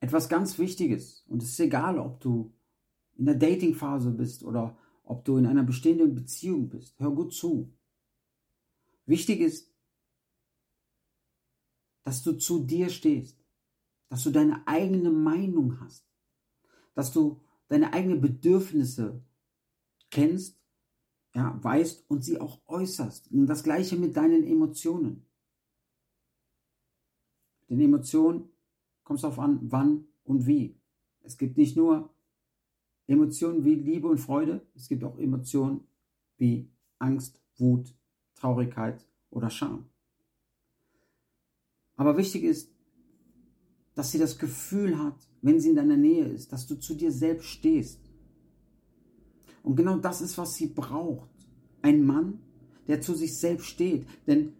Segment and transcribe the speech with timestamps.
[0.00, 1.24] etwas ganz Wichtiges.
[1.28, 2.52] Und es ist egal, ob du
[3.16, 6.98] in der Datingphase bist oder ob du in einer bestehenden Beziehung bist.
[6.98, 7.72] Hör gut zu.
[9.06, 9.70] Wichtig ist,
[12.04, 13.44] dass du zu dir stehst,
[14.08, 16.06] dass du deine eigene Meinung hast,
[16.94, 19.22] dass du deine eigenen Bedürfnisse
[20.10, 20.58] kennst,
[21.34, 23.30] ja, weißt und sie auch äußerst.
[23.30, 25.26] Und das gleiche mit deinen Emotionen.
[27.68, 28.50] Den Emotionen
[29.10, 30.76] kommt es darauf an, wann und wie.
[31.22, 32.14] Es gibt nicht nur
[33.08, 35.80] Emotionen wie Liebe und Freude, es gibt auch Emotionen
[36.36, 37.92] wie Angst, Wut,
[38.36, 39.86] Traurigkeit oder Scham.
[41.96, 42.72] Aber wichtig ist,
[43.96, 47.10] dass sie das Gefühl hat, wenn sie in deiner Nähe ist, dass du zu dir
[47.10, 47.98] selbst stehst.
[49.64, 51.30] Und genau das ist, was sie braucht.
[51.82, 52.38] Ein Mann,
[52.86, 54.06] der zu sich selbst steht.
[54.28, 54.52] Denn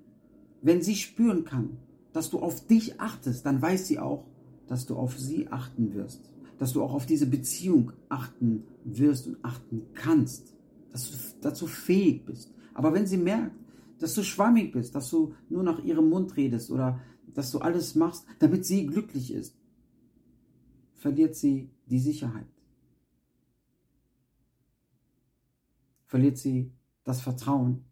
[0.61, 1.79] wenn sie spüren kann,
[2.13, 4.27] dass du auf dich achtest, dann weiß sie auch,
[4.71, 6.31] dass du auf sie achten wirst.
[6.59, 10.55] Dass du auch auf diese Beziehung achten wirst und achten kannst.
[10.93, 12.55] Dass du dazu fähig bist.
[12.73, 13.57] Aber wenn sie merkt,
[13.99, 17.01] dass du schwammig bist, dass du nur nach ihrem Mund redest oder
[17.35, 19.57] dass du alles machst, damit sie glücklich ist,
[20.95, 22.47] verliert sie die Sicherheit.
[26.07, 26.71] Verliert sie
[27.03, 27.87] das Vertrauen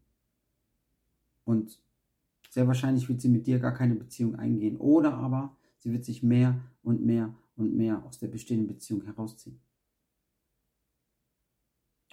[1.44, 1.82] und
[2.50, 6.22] sehr wahrscheinlich wird sie mit dir gar keine Beziehung eingehen oder aber sie wird sich
[6.22, 9.60] mehr und mehr und mehr aus der bestehenden Beziehung herausziehen.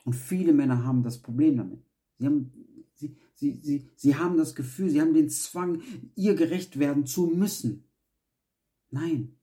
[0.03, 1.83] Und viele Männer haben das Problem damit.
[2.17, 2.51] Sie haben
[2.95, 5.81] Sie, sie, sie, sie haben das Gefühl, sie haben den Zwang,
[6.15, 7.83] ihr gerecht werden zu müssen.
[8.89, 9.35] Nein,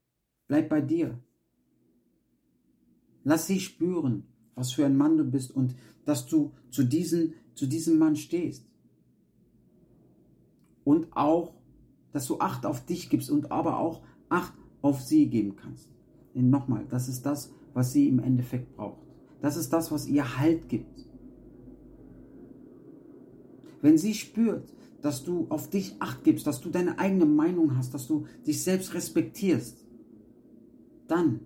[0.48, 1.23] bleib bei dir.
[3.25, 5.75] Lass sie spüren, was für ein Mann du bist und
[6.06, 8.67] dass du zu, diesen, zu diesem Mann stehst.
[10.84, 11.55] Und auch,
[12.12, 15.91] dass du Acht auf dich gibst und aber auch Acht auf sie geben kannst.
[16.34, 19.02] Denn nochmal, das ist das, was sie im Endeffekt braucht.
[19.41, 21.06] Das ist das, was ihr Halt gibt.
[23.81, 24.72] Wenn sie spürt,
[25.03, 28.62] dass du auf dich acht gibst, dass du deine eigene Meinung hast, dass du dich
[28.62, 29.84] selbst respektierst,
[31.08, 31.41] dann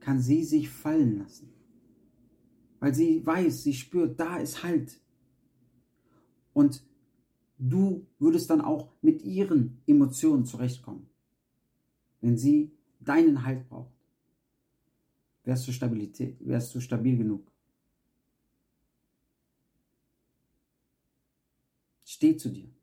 [0.00, 1.50] kann sie sich fallen lassen.
[2.78, 5.00] Weil sie weiß, sie spürt, da ist Halt.
[6.52, 6.84] Und
[7.58, 11.08] du würdest dann auch mit ihren Emotionen zurechtkommen.
[12.20, 13.92] Wenn sie deinen Halt braucht,
[15.44, 17.50] wärst du Stabilität, wärst du stabil genug.
[22.04, 22.77] Steh zu dir.